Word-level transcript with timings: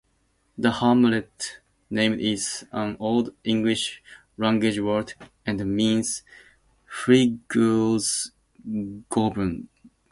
The 0.57 0.71
hamlet 0.71 1.59
name 1.91 2.19
is 2.19 2.65
an 2.71 2.97
Old 2.99 3.35
English 3.43 4.01
language 4.35 4.79
word, 4.79 5.13
and 5.45 5.63
means 5.77 6.23
'Fygla's 6.91 8.31
grove'. 9.11 9.67